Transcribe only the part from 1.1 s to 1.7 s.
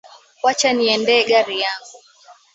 gari